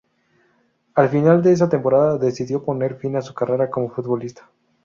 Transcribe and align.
Al 0.95 1.09
final 1.09 1.43
de 1.43 1.51
esa 1.51 1.69
temporada 1.69 2.17
decidió 2.17 2.65
poner 2.65 2.95
fin 2.95 3.17
a 3.17 3.21
su 3.21 3.35
carrera 3.35 3.69
como 3.69 3.91
futbolista. 3.93 4.49